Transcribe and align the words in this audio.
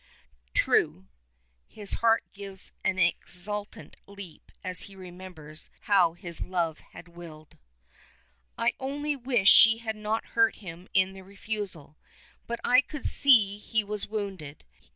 "True." 0.55 1.05
His 1.67 1.93
heart 2.01 2.23
gives 2.33 2.71
an 2.83 2.97
exultant 2.97 3.97
leap 4.07 4.51
as 4.63 4.81
he 4.89 4.95
remembers 4.95 5.69
how 5.81 6.13
his 6.13 6.41
love 6.41 6.79
had 6.79 7.07
willed. 7.07 7.55
"I 8.57 8.73
only 8.79 9.15
wish 9.15 9.49
she 9.51 9.77
had 9.77 9.95
not 9.95 10.25
hurt 10.33 10.55
him 10.55 10.87
in 10.95 11.13
the 11.13 11.21
refusal. 11.21 11.99
But 12.47 12.59
I 12.63 12.81
could 12.81 13.05
see 13.07 13.59
he 13.59 13.83
was 13.83 14.07
wounded. 14.07 14.65